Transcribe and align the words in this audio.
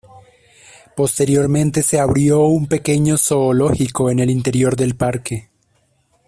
Posteriormente, 0.95 1.83
se 1.83 1.99
abrió 1.99 2.39
un 2.45 2.65
pequeño 2.65 3.19
zoológico 3.19 4.09
en 4.09 4.17
el 4.17 4.31
interior 4.31 4.75
del 4.75 4.95
parque. 4.95 5.51